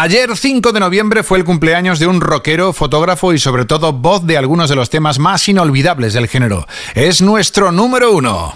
Ayer, 0.00 0.36
5 0.36 0.70
de 0.70 0.78
noviembre, 0.78 1.24
fue 1.24 1.38
el 1.38 1.44
cumpleaños 1.44 1.98
de 1.98 2.06
un 2.06 2.20
rockero, 2.20 2.72
fotógrafo 2.72 3.32
y 3.32 3.40
sobre 3.40 3.64
todo 3.64 3.92
voz 3.92 4.24
de 4.24 4.36
algunos 4.36 4.70
de 4.70 4.76
los 4.76 4.90
temas 4.90 5.18
más 5.18 5.48
inolvidables 5.48 6.12
del 6.12 6.28
género. 6.28 6.68
Es 6.94 7.20
nuestro 7.20 7.72
número 7.72 8.12
uno. 8.12 8.54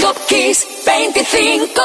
Top 0.00 0.16
Kiss 0.28 0.64
25. 0.86 1.82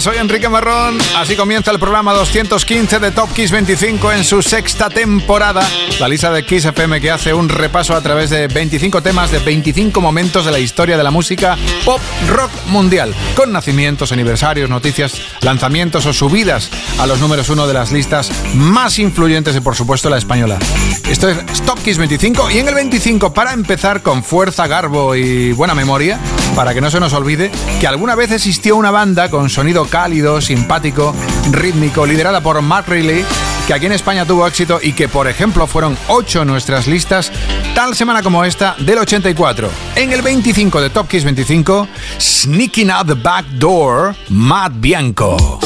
Soy 0.00 0.16
Enrique 0.16 0.48
Marrón. 0.48 0.98
Así 1.16 1.36
comienza 1.36 1.70
el 1.70 1.78
programa 1.78 2.12
215 2.14 2.98
de 2.98 3.12
Top 3.12 3.32
Kiss 3.32 3.52
25 3.52 4.10
en 4.10 4.24
su 4.24 4.42
sexta 4.42 4.90
temporada. 4.90 5.62
La 6.00 6.08
lista 6.08 6.32
de 6.32 6.44
Kiss 6.44 6.64
FM 6.64 7.00
que 7.00 7.12
hace 7.12 7.32
un 7.32 7.48
repaso 7.48 7.94
a 7.94 8.00
través 8.00 8.30
de 8.30 8.48
25 8.48 9.02
temas 9.02 9.30
de 9.30 9.38
25 9.38 10.00
momentos 10.00 10.44
de 10.46 10.50
la 10.50 10.58
historia 10.58 10.96
de 10.96 11.04
la 11.04 11.12
música 11.12 11.56
pop 11.84 12.00
rock 12.28 12.50
mundial. 12.66 13.14
Con 13.36 13.52
nacimientos, 13.52 14.10
aniversarios, 14.10 14.68
noticias, 14.68 15.14
lanzamientos 15.42 16.06
o 16.06 16.12
subidas 16.12 16.70
a 16.98 17.06
los 17.06 17.20
números 17.20 17.48
uno 17.48 17.68
de 17.68 17.74
las 17.74 17.92
listas 17.92 18.32
más 18.54 18.98
influyentes 18.98 19.54
y 19.54 19.60
por 19.60 19.76
supuesto 19.76 20.10
la 20.10 20.18
española. 20.18 20.58
Esto 21.08 21.28
es 21.28 21.62
Top 21.62 21.78
Kiss 21.82 21.98
25 21.98 22.50
y 22.50 22.58
en 22.58 22.68
el 22.68 22.74
25 22.74 23.32
para 23.32 23.52
empezar 23.52 24.02
con 24.02 24.24
fuerza, 24.24 24.66
garbo 24.66 25.14
y 25.14 25.52
buena 25.52 25.74
memoria, 25.74 26.18
para 26.56 26.74
que 26.74 26.80
no 26.80 26.90
se 26.90 26.98
nos 26.98 27.12
olvide 27.12 27.52
que 27.80 27.86
alguna 27.86 28.14
vez 28.14 28.32
existió 28.32 28.76
una 28.76 28.90
banda 28.90 29.30
con 29.30 29.50
sonido 29.50 29.83
cálido, 29.88 30.40
simpático, 30.40 31.14
rítmico, 31.50 32.06
liderada 32.06 32.40
por 32.40 32.60
Matt 32.62 32.88
Riley, 32.88 33.24
que 33.66 33.74
aquí 33.74 33.86
en 33.86 33.92
España 33.92 34.26
tuvo 34.26 34.46
éxito 34.46 34.78
y 34.82 34.92
que, 34.92 35.08
por 35.08 35.28
ejemplo, 35.28 35.66
fueron 35.66 35.96
8 36.08 36.42
en 36.42 36.48
nuestras 36.48 36.86
listas 36.86 37.30
tal 37.74 37.94
semana 37.94 38.22
como 38.22 38.44
esta 38.44 38.76
del 38.78 38.98
84. 38.98 39.70
En 39.96 40.12
el 40.12 40.22
25 40.22 40.80
de 40.80 40.90
Top 40.90 41.08
Kiss 41.08 41.24
25, 41.24 41.88
Sneaking 42.20 42.90
Out 42.90 43.06
the 43.06 43.14
Back 43.14 43.46
Door, 43.58 44.14
Matt 44.28 44.72
Bianco. 44.76 45.60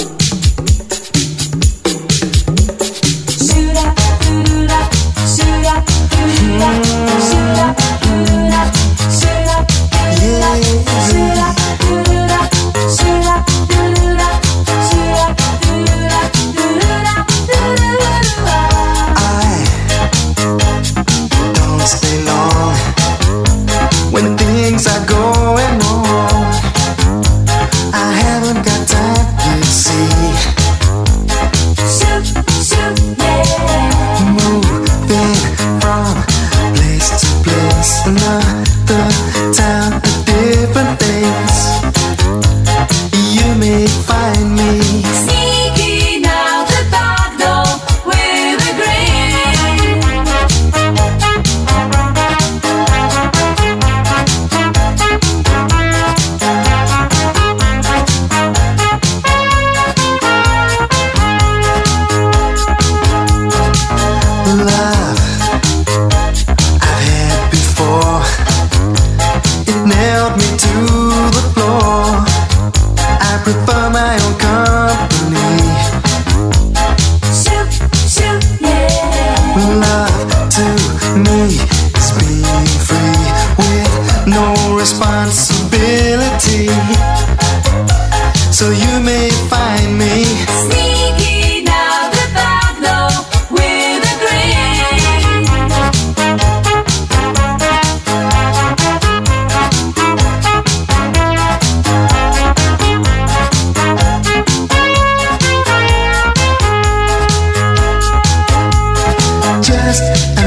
Just. 109.88 110.38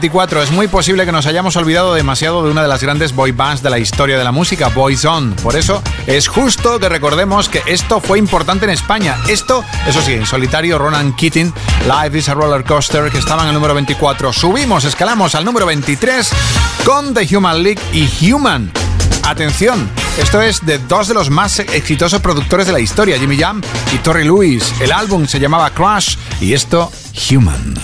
Es 0.00 0.52
muy 0.52 0.68
posible 0.68 1.04
que 1.06 1.12
nos 1.12 1.26
hayamos 1.26 1.56
olvidado 1.56 1.92
demasiado 1.92 2.44
de 2.44 2.52
una 2.52 2.62
de 2.62 2.68
las 2.68 2.82
grandes 2.82 3.14
boy 3.14 3.32
bands 3.32 3.62
de 3.62 3.70
la 3.70 3.80
historia 3.80 4.16
de 4.16 4.22
la 4.22 4.30
música, 4.30 4.68
Boys 4.68 5.04
On. 5.04 5.32
Por 5.34 5.56
eso 5.56 5.82
es 6.06 6.28
justo 6.28 6.78
que 6.78 6.88
recordemos 6.88 7.48
que 7.48 7.62
esto 7.66 8.00
fue 8.00 8.18
importante 8.18 8.64
en 8.64 8.70
España. 8.70 9.16
Esto, 9.28 9.64
eso 9.88 10.00
sí, 10.00 10.12
en 10.12 10.24
solitario 10.24 10.78
Ronan 10.78 11.16
Keating, 11.16 11.52
Live 11.86 12.16
is 12.16 12.28
a 12.28 12.34
Roller 12.34 12.62
Coaster, 12.64 13.10
que 13.10 13.18
estaba 13.18 13.42
en 13.42 13.48
el 13.48 13.54
número 13.54 13.74
24. 13.74 14.32
Subimos, 14.32 14.84
escalamos 14.84 15.34
al 15.34 15.44
número 15.44 15.66
23 15.66 16.30
con 16.84 17.12
The 17.12 17.36
Human 17.36 17.62
League 17.62 17.82
y 17.92 18.32
Human. 18.32 18.70
Atención, 19.24 19.90
esto 20.16 20.40
es 20.40 20.64
de 20.64 20.78
dos 20.78 21.08
de 21.08 21.14
los 21.14 21.28
más 21.28 21.58
exitosos 21.58 22.20
productores 22.20 22.68
de 22.68 22.72
la 22.72 22.80
historia, 22.80 23.18
Jimmy 23.18 23.36
Jam 23.36 23.60
y 23.92 23.98
Torrey 23.98 24.24
Lewis. 24.24 24.72
El 24.80 24.92
álbum 24.92 25.26
se 25.26 25.40
llamaba 25.40 25.70
Crash 25.70 26.16
y 26.40 26.52
esto, 26.52 26.90
Human. 27.30 27.74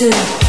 too. 0.00 0.39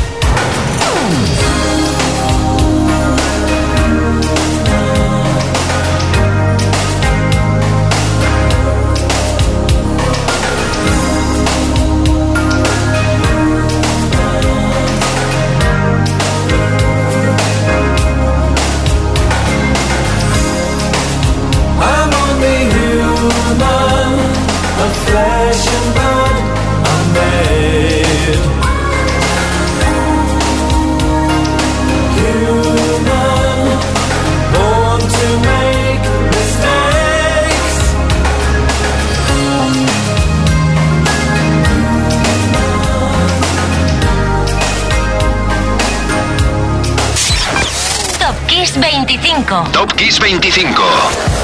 625. 50.11 51.40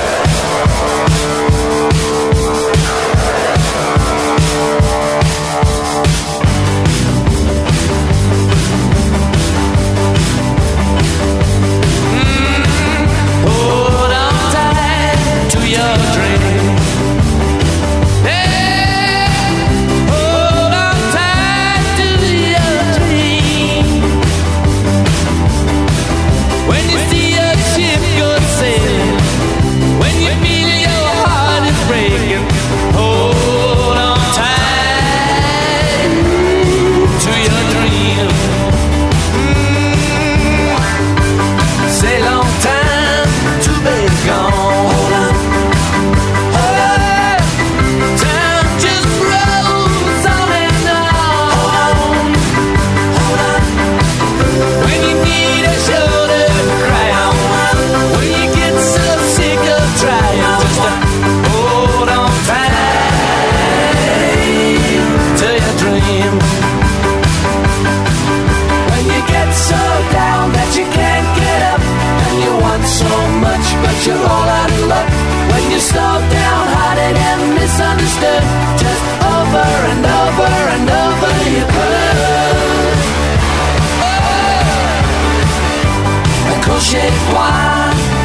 Accroche-toi 87.08 87.50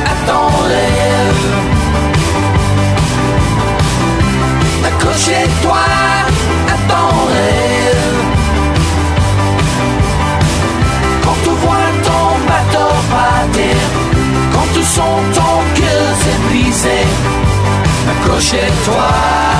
à 0.06 0.14
ton 0.26 0.46
rêve. 0.70 1.44
Accroche-toi 4.88 5.84
à 6.68 6.76
ton 6.90 7.08
rêve. 7.32 8.06
Quand 11.22 11.38
tu 11.44 11.50
vois 11.62 11.90
ton 12.08 12.26
bateau 12.48 12.92
partir, 13.10 13.76
quand 14.52 14.68
tu 14.74 14.82
sens 14.82 15.20
ton 15.36 15.54
cœur 15.78 16.06
s'épuiser, 16.22 17.06
accroche-toi 18.10 19.51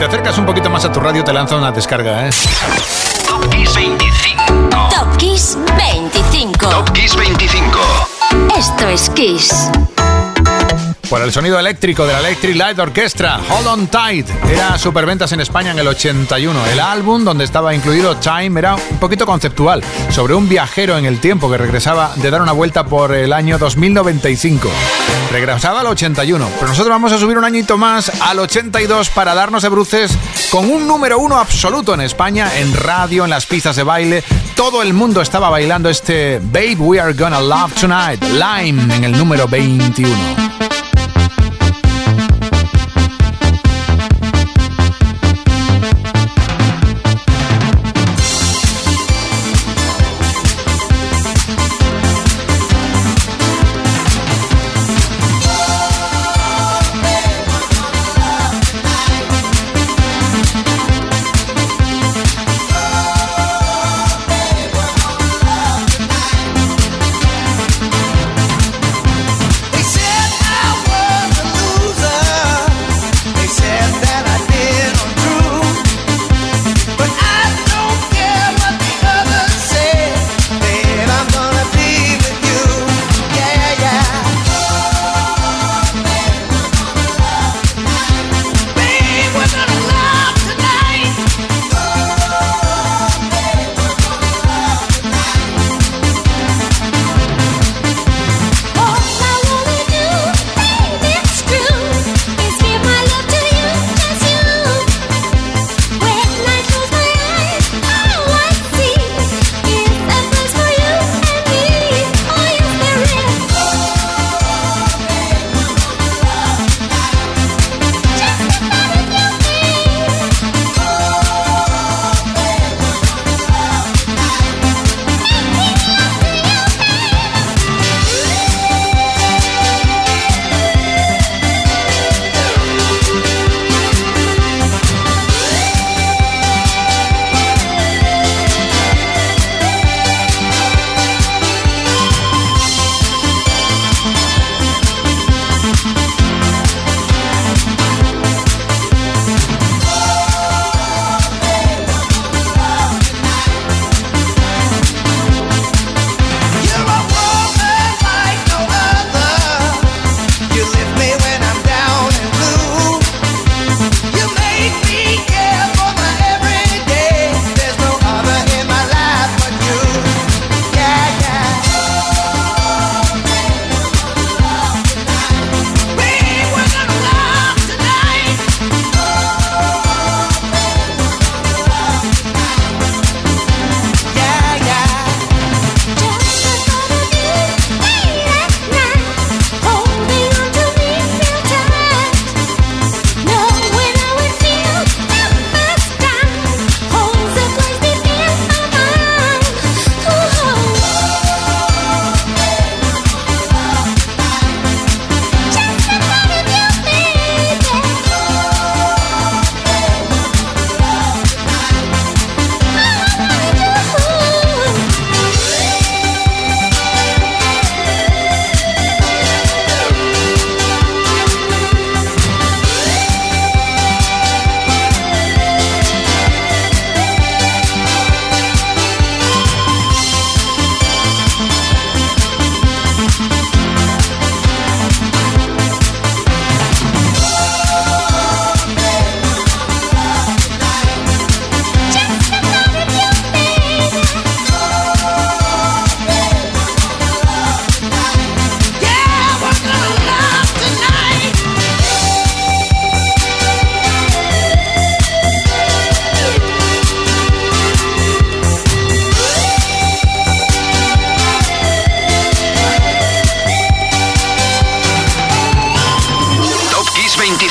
te 0.00 0.06
acercas 0.06 0.38
un 0.38 0.46
poquito 0.46 0.70
más 0.70 0.82
a 0.86 0.90
tu 0.90 0.98
radio, 0.98 1.22
te 1.22 1.30
lanza 1.30 1.56
una 1.56 1.72
descarga, 1.72 2.26
¿eh? 2.26 2.30
Top 3.28 3.46
Kiss 3.50 3.74
25. 3.74 4.88
Top 4.88 5.16
Kiss 5.18 5.58
25. 5.76 6.70
Top 6.70 6.90
Kiss 6.92 7.14
25. 7.14 7.78
Esto 8.56 8.88
es 8.88 9.10
Kiss. 9.10 9.70
Por 11.10 11.22
el 11.22 11.32
sonido 11.32 11.58
eléctrico 11.58 12.06
de 12.06 12.12
la 12.12 12.20
Electric 12.20 12.54
Light 12.54 12.78
Orchestra, 12.78 13.40
Hold 13.50 13.66
On 13.66 13.86
Tight, 13.88 14.28
era 14.48 14.78
superventas 14.78 15.32
en 15.32 15.40
España 15.40 15.72
en 15.72 15.80
el 15.80 15.88
81. 15.88 16.66
El 16.66 16.78
álbum 16.78 17.24
donde 17.24 17.42
estaba 17.42 17.74
incluido 17.74 18.16
Time 18.18 18.56
era 18.60 18.76
un 18.76 18.98
poquito 18.98 19.26
conceptual, 19.26 19.82
sobre 20.10 20.34
un 20.34 20.48
viajero 20.48 20.96
en 20.96 21.06
el 21.06 21.18
tiempo 21.18 21.50
que 21.50 21.58
regresaba 21.58 22.12
de 22.14 22.30
dar 22.30 22.40
una 22.40 22.52
vuelta 22.52 22.84
por 22.84 23.12
el 23.12 23.32
año 23.32 23.58
2095. 23.58 24.68
Regresaba 25.32 25.80
al 25.80 25.88
81, 25.88 26.48
pero 26.54 26.68
nosotros 26.68 26.90
vamos 26.90 27.10
a 27.10 27.18
subir 27.18 27.36
un 27.36 27.44
añito 27.44 27.76
más 27.76 28.12
al 28.20 28.38
82 28.38 29.10
para 29.10 29.34
darnos 29.34 29.64
de 29.64 29.68
bruces 29.68 30.12
con 30.48 30.70
un 30.70 30.86
número 30.86 31.18
uno 31.18 31.40
absoluto 31.40 31.92
en 31.92 32.02
España, 32.02 32.56
en 32.58 32.72
radio, 32.72 33.24
en 33.24 33.30
las 33.30 33.46
pistas 33.46 33.74
de 33.74 33.82
baile. 33.82 34.22
Todo 34.54 34.80
el 34.80 34.94
mundo 34.94 35.22
estaba 35.22 35.50
bailando 35.50 35.88
este 35.88 36.40
Babe 36.40 36.76
We 36.78 37.00
Are 37.00 37.14
Gonna 37.14 37.40
Love 37.40 37.74
Tonight, 37.80 38.22
Lime, 38.22 38.94
en 38.94 39.02
el 39.02 39.18
número 39.18 39.48
21. 39.48 40.49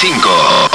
25. 0.01 0.29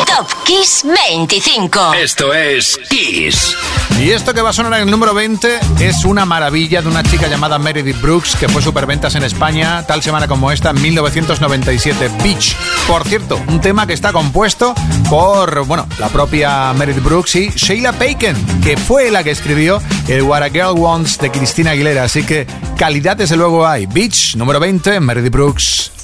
Top 0.04 0.44
Kiss 0.44 0.84
25. 0.84 1.94
Esto 1.94 2.34
es 2.34 2.78
Kiss. 2.90 3.56
Y 3.98 4.10
esto 4.10 4.34
que 4.34 4.42
va 4.42 4.50
a 4.50 4.52
sonar 4.52 4.74
en 4.74 4.80
el 4.82 4.90
número 4.90 5.14
20 5.14 5.60
es 5.80 6.04
una 6.04 6.26
maravilla 6.26 6.82
de 6.82 6.88
una 6.88 7.02
chica 7.02 7.26
llamada 7.26 7.58
Meredith 7.58 8.02
Brooks 8.02 8.36
que 8.36 8.50
fue 8.50 8.60
superventas 8.60 9.14
en 9.14 9.22
España 9.22 9.82
tal 9.86 10.02
semana 10.02 10.28
como 10.28 10.52
esta 10.52 10.70
en 10.70 10.82
1997, 10.82 12.10
Beach. 12.22 12.54
Por 12.86 13.04
cierto, 13.04 13.40
un 13.48 13.62
tema 13.62 13.86
que 13.86 13.94
está 13.94 14.12
compuesto 14.12 14.74
por, 15.08 15.64
bueno, 15.64 15.88
la 15.98 16.08
propia 16.10 16.74
Meredith 16.74 17.02
Brooks 17.02 17.36
y 17.36 17.48
Sheila 17.48 17.92
Bacon, 17.92 18.36
que 18.62 18.76
fue 18.76 19.10
la 19.10 19.24
que 19.24 19.30
escribió 19.30 19.80
el 20.06 20.22
What 20.22 20.42
a 20.42 20.50
Girl 20.50 20.72
Wants 20.76 21.16
de 21.18 21.30
Cristina 21.30 21.70
Aguilera. 21.70 22.04
Así 22.04 22.24
que 22.24 22.46
calidad 22.76 23.16
desde 23.16 23.36
luego 23.36 23.66
hay. 23.66 23.86
Beach, 23.86 24.36
número 24.36 24.60
20, 24.60 25.00
Meredith 25.00 25.32
Brooks. 25.32 26.03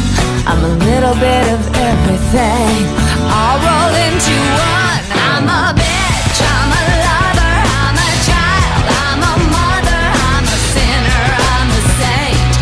I'm 0.43 0.57
a 0.63 0.73
little 0.89 1.15
bit 1.15 1.45
of 1.53 1.61
everything. 1.75 2.73
I'll 3.29 3.59
roll 3.61 3.93
into 4.07 4.35
one. 4.57 5.03
I'm 5.29 5.45
a 5.45 5.63
bitch. 5.77 6.39
I'm 6.41 6.71
a 6.81 6.83
lover. 7.05 7.55
I'm 7.81 7.97
a 7.97 8.11
child. 8.25 8.83
I'm 9.05 9.21
a 9.21 9.35
mother. 9.53 10.03
I'm 10.33 10.45
a 10.45 10.59
sinner. 10.73 11.23
I'm 11.53 11.69
a 11.69 11.83
saint. 12.01 12.53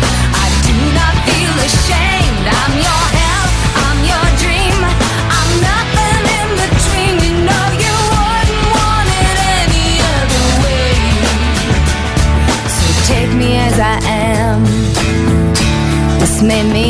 I 0.44 0.46
do 0.68 0.76
not 0.98 1.14
feel 1.24 1.56
ashamed. 1.68 2.46
I'm 2.60 2.74
your. 2.84 3.06
I'm 3.84 3.98
your 4.12 4.26
dream. 4.44 4.78
I'm 5.38 5.50
nothing 5.64 6.22
in 6.36 6.48
between. 6.60 7.14
You 7.24 7.32
know 7.48 7.66
you 7.80 7.96
wouldn't 8.12 8.66
want 8.76 9.08
it 9.24 9.36
any 9.64 9.88
other 10.14 10.46
way. 10.62 11.00
So 12.76 12.84
take 13.08 13.32
me 13.32 13.56
as 13.56 13.76
I 13.80 13.96
am. 14.04 14.68
This 16.20 16.42
you'll 16.42 16.50
have 16.50 16.89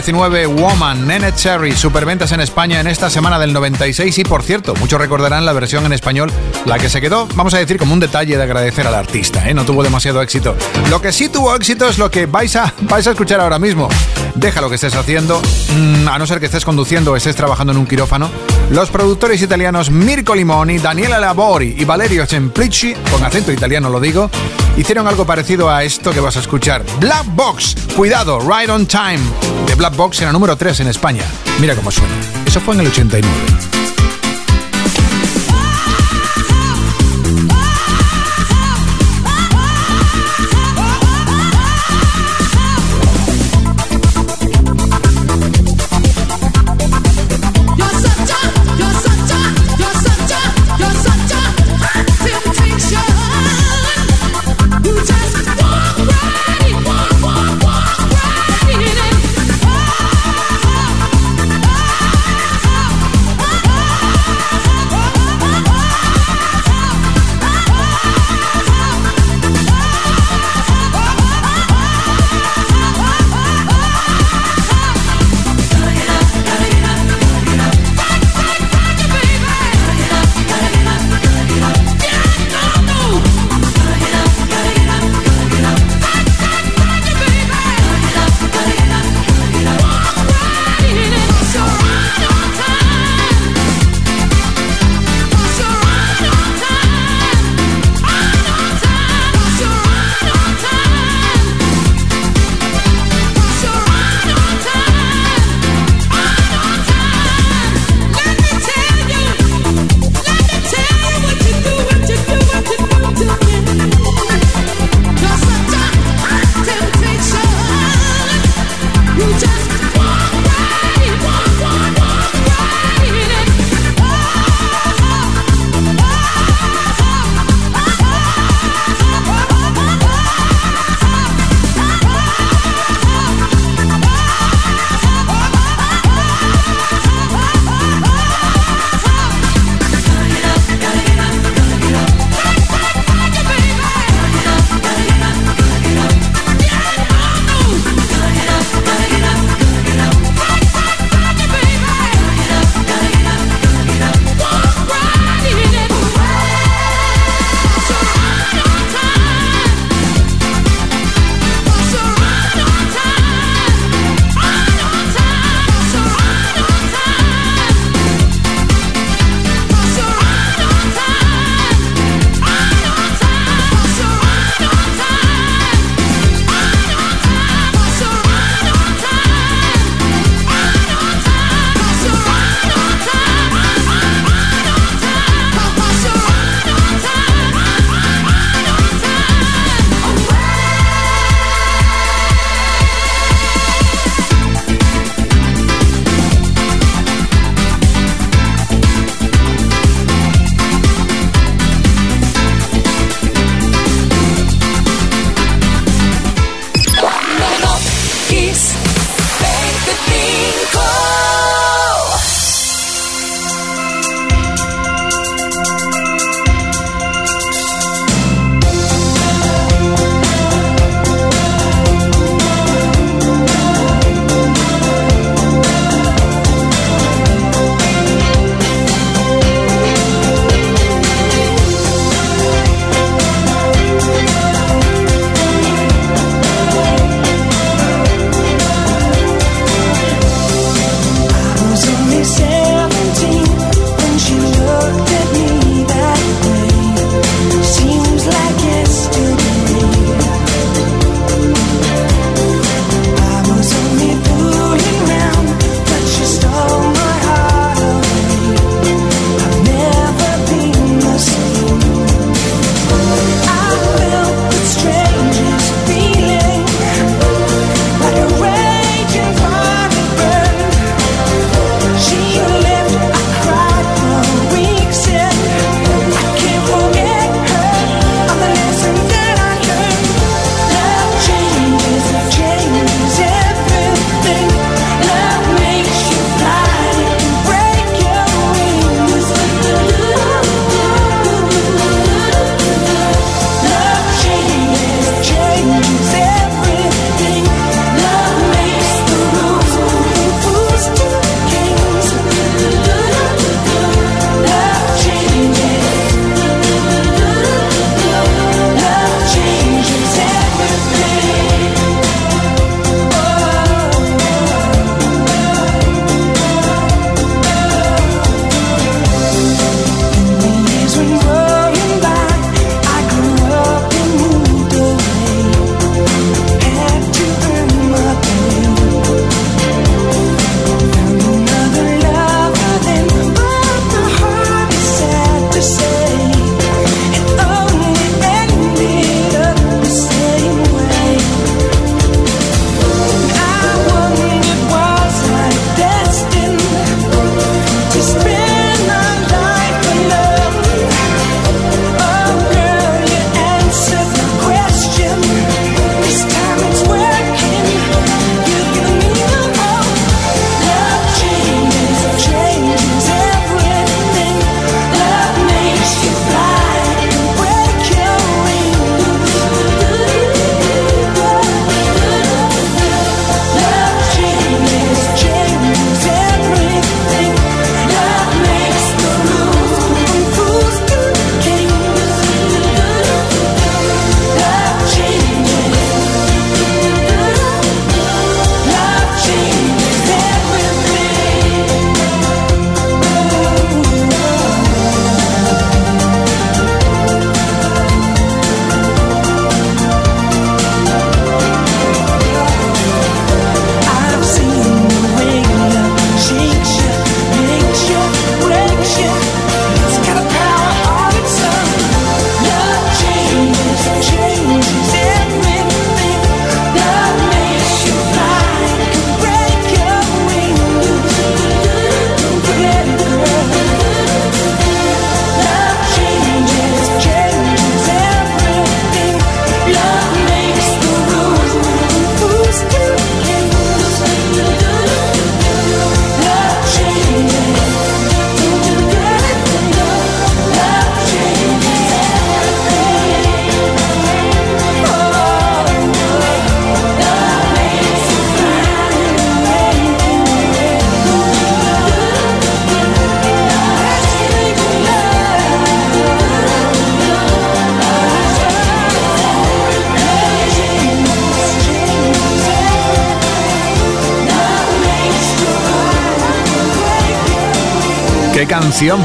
2019, 0.00 0.46
Woman, 0.46 1.06
Nene 1.06 1.34
Cherry, 1.34 1.72
superventas 1.72 2.32
en 2.32 2.40
España 2.40 2.80
en 2.80 2.86
esta 2.86 3.10
semana 3.10 3.38
del 3.38 3.52
96 3.52 4.16
y 4.16 4.24
por 4.24 4.42
cierto, 4.42 4.74
muchos 4.76 4.98
recordarán 4.98 5.44
la 5.44 5.52
versión 5.52 5.84
en 5.84 5.92
español, 5.92 6.32
la 6.64 6.78
que 6.78 6.88
se 6.88 7.02
quedó, 7.02 7.26
vamos 7.34 7.52
a 7.52 7.58
decir, 7.58 7.76
como 7.76 7.92
un 7.92 8.00
detalle 8.00 8.34
de 8.34 8.42
agradecer 8.42 8.86
al 8.86 8.94
artista, 8.94 9.46
¿eh? 9.46 9.52
no 9.52 9.66
tuvo 9.66 9.82
demasiado 9.82 10.22
éxito. 10.22 10.56
Lo 10.88 11.02
que 11.02 11.12
sí 11.12 11.28
tuvo 11.28 11.54
éxito 11.54 11.86
es 11.86 11.98
lo 11.98 12.10
que 12.10 12.24
vais 12.24 12.56
a, 12.56 12.72
vais 12.82 13.06
a 13.06 13.10
escuchar 13.10 13.40
ahora 13.40 13.58
mismo. 13.58 13.90
Deja 14.36 14.62
lo 14.62 14.70
que 14.70 14.76
estés 14.76 14.94
haciendo, 14.94 15.42
mm, 15.76 16.08
a 16.08 16.18
no 16.18 16.26
ser 16.26 16.40
que 16.40 16.46
estés 16.46 16.64
conduciendo 16.64 17.12
o 17.12 17.16
estés 17.16 17.36
trabajando 17.36 17.74
en 17.74 17.78
un 17.78 17.86
quirófano, 17.86 18.30
los 18.70 18.88
productores 18.88 19.42
italianos 19.42 19.90
Mirko 19.90 20.32
Limoni, 20.32 20.78
Daniela 20.78 21.18
Labori 21.18 21.74
y 21.76 21.84
Valerio 21.84 22.24
Semplici, 22.24 22.94
con 23.10 23.24
acento 23.24 23.50
italiano 23.50 23.90
lo 23.90 23.98
digo, 23.98 24.30
hicieron 24.76 25.08
algo 25.08 25.26
parecido 25.26 25.68
a 25.68 25.82
esto 25.82 26.12
que 26.12 26.20
vas 26.20 26.36
a 26.36 26.40
escuchar. 26.40 26.84
Black 27.00 27.26
Box, 27.34 27.74
cuidado, 27.96 28.38
Right 28.38 28.70
on 28.70 28.86
Time 28.86 29.18
de 29.66 29.74
Black 29.74 29.96
Box 29.96 30.22
era 30.22 30.30
número 30.30 30.54
3 30.56 30.80
en 30.80 30.86
España. 30.86 31.24
Mira 31.60 31.74
cómo 31.74 31.90
suena. 31.90 32.14
Eso 32.46 32.60
fue 32.60 32.74
en 32.74 32.82
el 32.82 32.86
89. 32.86 33.99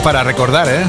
para 0.01 0.23
recordar, 0.23 0.69
¿eh? 0.69 0.86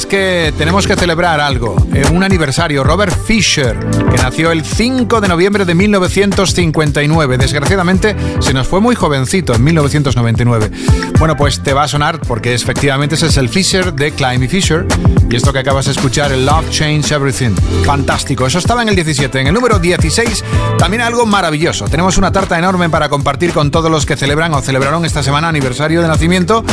es 0.00 0.06
que 0.06 0.54
tenemos 0.56 0.86
que 0.86 0.96
celebrar 0.96 1.40
algo, 1.40 1.76
eh, 1.92 2.04
un 2.10 2.24
aniversario. 2.24 2.82
Robert 2.82 3.14
Fisher, 3.26 3.78
que 4.10 4.16
nació 4.16 4.50
el 4.50 4.64
5 4.64 5.20
de 5.20 5.28
noviembre 5.28 5.66
de 5.66 5.74
1959. 5.74 7.36
Desgraciadamente 7.36 8.16
se 8.38 8.54
nos 8.54 8.66
fue 8.66 8.80
muy 8.80 8.94
jovencito 8.94 9.54
en 9.54 9.62
1999. 9.62 10.70
Bueno, 11.18 11.36
pues 11.36 11.62
te 11.62 11.74
va 11.74 11.82
a 11.82 11.88
sonar 11.88 12.18
porque 12.18 12.54
efectivamente 12.54 13.16
ese 13.16 13.26
es 13.26 13.36
el 13.36 13.50
Fisher 13.50 13.92
de 13.92 14.12
Climby 14.12 14.48
Fisher. 14.48 14.86
Y 15.28 15.36
esto 15.36 15.52
que 15.52 15.58
acabas 15.58 15.84
de 15.84 15.92
escuchar, 15.92 16.32
el 16.32 16.46
Love 16.46 16.70
Change 16.70 17.12
Everything. 17.12 17.54
Fantástico. 17.84 18.46
Eso 18.46 18.58
estaba 18.58 18.80
en 18.80 18.88
el 18.88 18.94
17. 18.94 19.38
En 19.38 19.48
el 19.48 19.54
número 19.54 19.78
16, 19.78 20.44
también 20.78 21.02
algo 21.02 21.26
maravilloso. 21.26 21.84
Tenemos 21.88 22.16
una 22.16 22.32
tarta 22.32 22.58
enorme 22.58 22.88
para 22.88 23.10
compartir 23.10 23.52
con 23.52 23.70
todos 23.70 23.90
los 23.90 24.06
que 24.06 24.16
celebran 24.16 24.54
o 24.54 24.62
celebraron 24.62 25.04
esta 25.04 25.22
semana 25.22 25.48
aniversario 25.48 26.00
de 26.00 26.08
nacimiento 26.08 26.64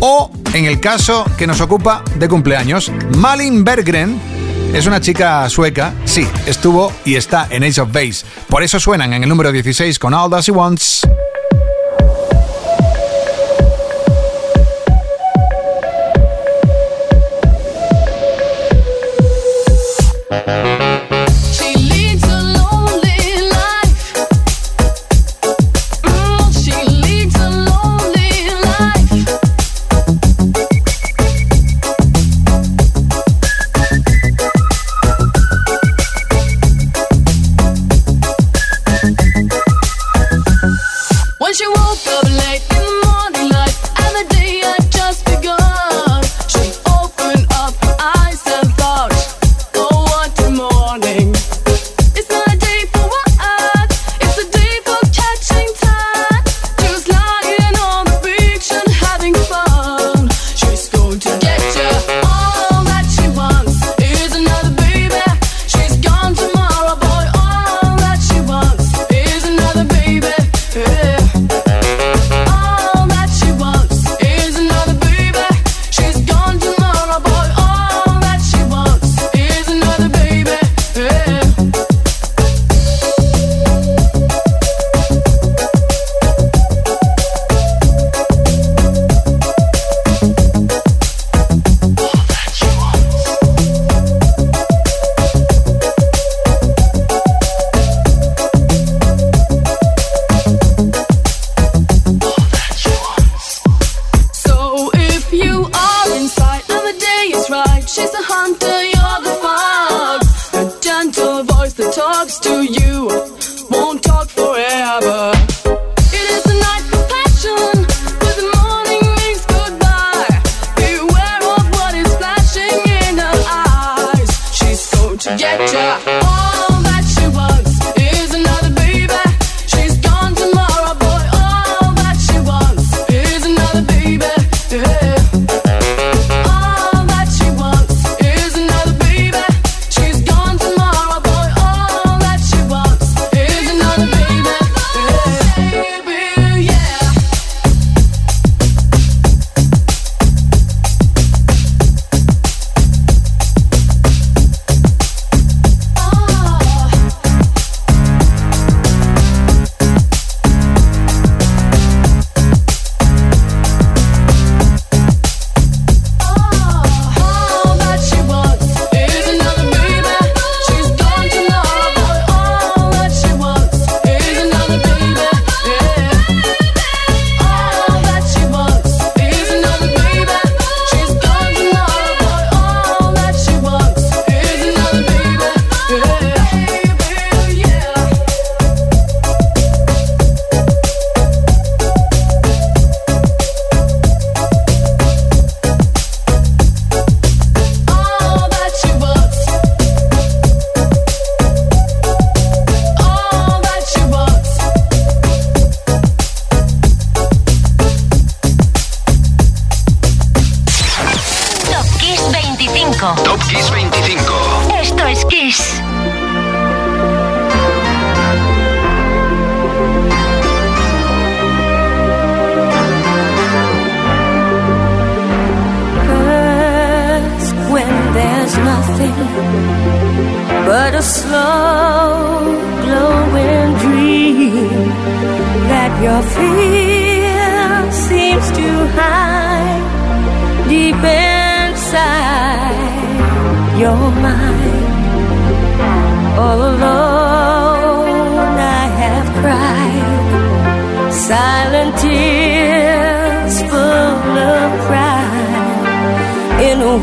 o, 0.00 0.30
en 0.54 0.66
el 0.66 0.80
caso 0.80 1.24
que 1.36 1.46
nos 1.46 1.60
ocupa, 1.60 2.02
de 2.16 2.28
cumpleaños. 2.28 2.59
Malin 3.16 3.64
Berggren 3.64 4.20
es 4.74 4.86
una 4.86 5.00
chica 5.00 5.48
sueca, 5.48 5.94
sí, 6.04 6.26
estuvo 6.46 6.92
y 7.06 7.14
está 7.14 7.46
en 7.48 7.64
Age 7.64 7.80
of 7.80 7.90
Base. 7.90 8.26
Por 8.48 8.62
eso 8.62 8.78
suenan 8.78 9.14
en 9.14 9.22
el 9.22 9.28
número 9.30 9.50
16 9.50 9.98
con 9.98 10.12
All 10.12 10.30
That 10.30 10.42
She 10.42 10.52
Wants. 10.52 11.00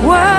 world. 0.06 0.37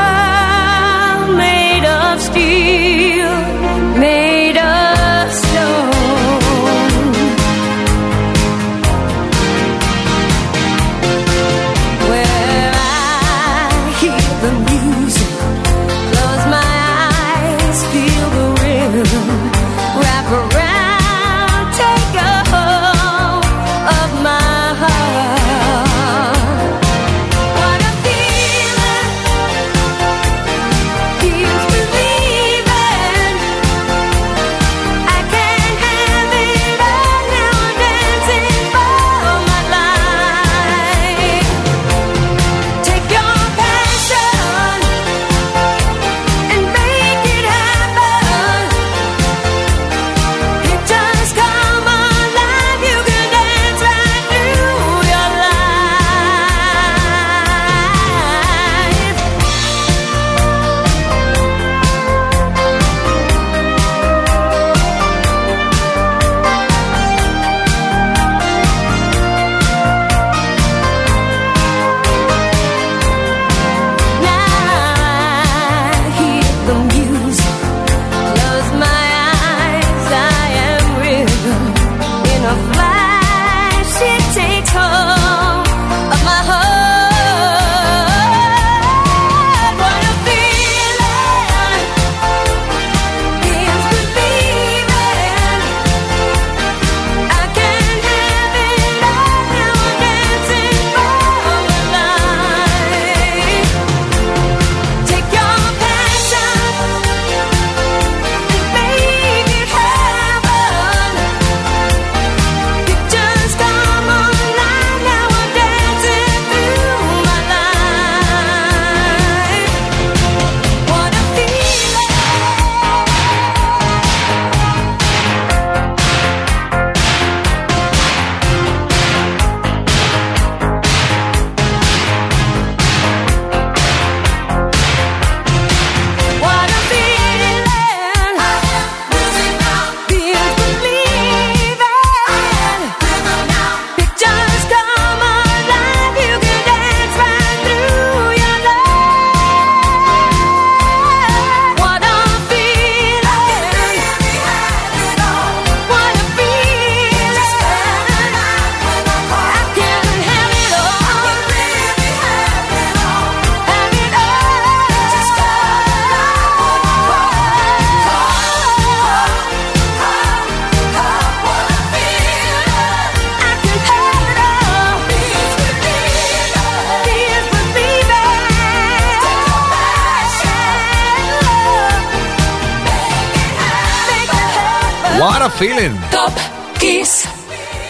What 185.19 185.43
a 185.43 185.51
feeling. 185.51 185.97
Top 186.12 186.33
Kiss 186.79 187.25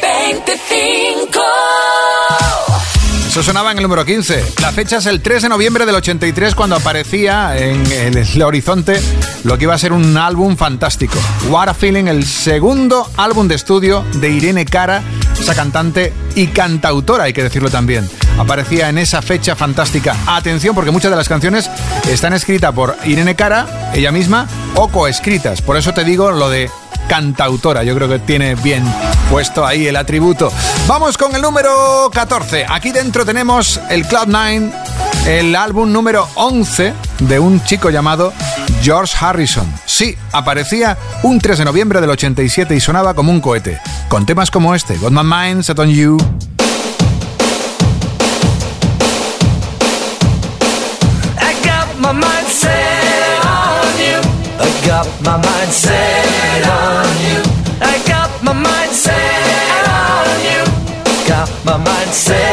25. 0.00 1.38
Eso 3.28 3.42
sonaba 3.42 3.70
en 3.70 3.76
el 3.76 3.82
número 3.82 4.02
15. 4.02 4.54
La 4.62 4.72
fecha 4.72 4.96
es 4.96 5.04
el 5.04 5.20
3 5.20 5.42
de 5.42 5.48
noviembre 5.50 5.84
del 5.84 5.94
83 5.96 6.54
cuando 6.54 6.76
aparecía 6.76 7.54
en 7.58 7.84
el 7.92 8.42
horizonte 8.42 8.98
lo 9.44 9.58
que 9.58 9.64
iba 9.64 9.74
a 9.74 9.78
ser 9.78 9.92
un 9.92 10.16
álbum 10.16 10.56
fantástico. 10.56 11.18
What 11.50 11.68
a 11.68 11.74
Feeling, 11.74 12.06
el 12.06 12.24
segundo 12.24 13.10
álbum 13.18 13.46
de 13.46 13.56
estudio 13.56 14.06
de 14.14 14.30
Irene 14.30 14.64
Cara, 14.64 15.02
esa 15.38 15.54
cantante 15.54 16.14
y 16.34 16.46
cantautora, 16.46 17.24
hay 17.24 17.34
que 17.34 17.42
decirlo 17.42 17.68
también. 17.68 18.08
Aparecía 18.38 18.88
en 18.88 18.96
esa 18.96 19.20
fecha 19.20 19.54
fantástica. 19.54 20.16
Atención 20.26 20.74
porque 20.74 20.92
muchas 20.92 21.10
de 21.10 21.16
las 21.18 21.28
canciones 21.28 21.70
están 22.08 22.32
escritas 22.32 22.72
por 22.72 22.96
Irene 23.04 23.36
Cara, 23.36 23.90
ella 23.92 24.12
misma, 24.12 24.48
o 24.76 24.88
coescritas. 24.88 25.60
Por 25.60 25.76
eso 25.76 25.92
te 25.92 26.04
digo 26.04 26.30
lo 26.30 26.48
de 26.48 26.70
cantautora. 27.08 27.82
Yo 27.82 27.94
creo 27.94 28.08
que 28.08 28.18
tiene 28.20 28.54
bien 28.54 28.84
puesto 29.30 29.66
ahí 29.66 29.86
el 29.86 29.96
atributo. 29.96 30.52
Vamos 30.86 31.18
con 31.18 31.34
el 31.34 31.42
número 31.42 32.10
14. 32.12 32.66
Aquí 32.68 32.92
dentro 32.92 33.24
tenemos 33.24 33.80
el 33.90 34.06
Cloud9, 34.06 34.72
el 35.26 35.56
álbum 35.56 35.90
número 35.90 36.28
11 36.34 36.92
de 37.20 37.38
un 37.38 37.62
chico 37.64 37.90
llamado 37.90 38.32
George 38.82 39.16
Harrison. 39.20 39.66
Sí, 39.86 40.16
aparecía 40.32 40.96
un 41.22 41.40
3 41.40 41.58
de 41.58 41.64
noviembre 41.64 42.00
del 42.00 42.10
87 42.10 42.76
y 42.76 42.80
sonaba 42.80 43.14
como 43.14 43.32
un 43.32 43.40
cohete. 43.40 43.80
Con 44.08 44.26
temas 44.26 44.50
como 44.50 44.74
este, 44.74 44.96
Got 44.98 45.10
My 45.10 45.24
Mind 45.24 45.62
Set 45.62 45.78
On 45.78 45.88
You. 45.88 46.18
My 52.08 52.12
mind 52.12 52.46
set 52.46 53.44
on 53.44 53.98
you. 53.98 54.16
I 54.58 54.86
got 54.86 55.06
my 55.20 55.36
mind 55.36 55.72
my 62.08 62.47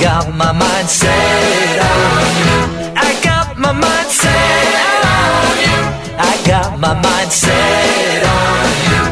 got 0.00 0.32
my 0.34 0.52
mind 0.52 0.88
set 0.88 1.78
on 1.90 2.30
you. 2.40 2.56
I 2.94 3.18
got 3.22 3.58
my 3.58 3.72
mind 3.72 4.10
set 4.10 5.02
on 5.16 5.54
you. 5.66 5.78
I 6.18 6.34
got 6.46 6.78
my 6.78 6.94
mind 6.94 7.32
set 7.32 8.22
on 8.38 8.68
you. 8.86 9.02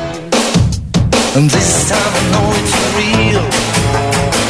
And 1.36 1.50
this 1.50 1.88
time 1.90 2.12
I 2.20 2.24
know 2.32 2.46
it's 2.60 2.74
real. 2.98 3.44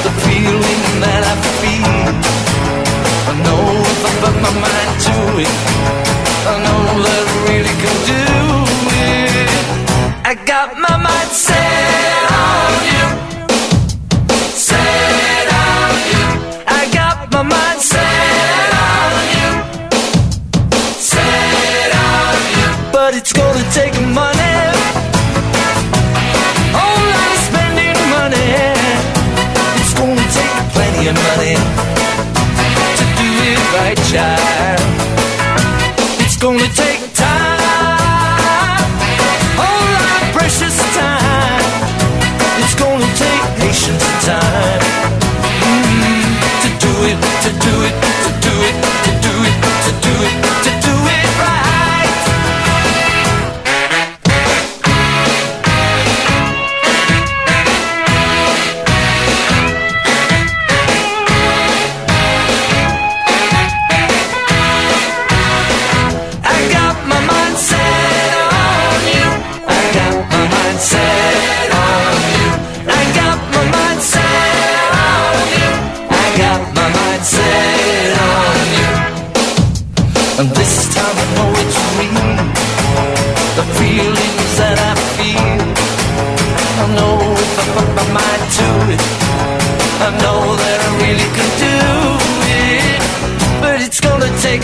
The 0.05 0.13
feeling 0.25 0.83
that 1.05 1.23
I 1.25 1.35
feel. 1.61 2.13
I 3.31 3.35
know 3.45 3.63
if 3.93 4.05
I 4.05 4.13
put 4.23 4.37
my 4.43 4.53
mind 4.61 4.93
to 5.07 5.17
it. 5.41 5.76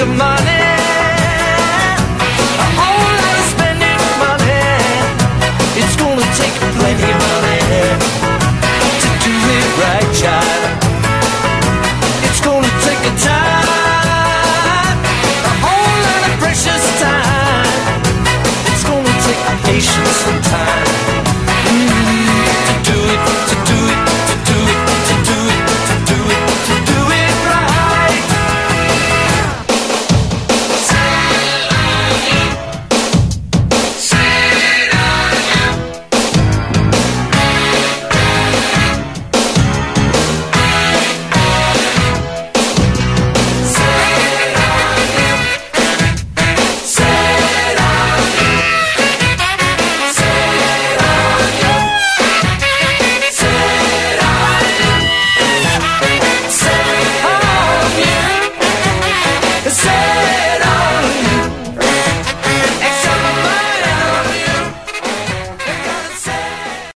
I 0.03 0.16
know 0.16 0.32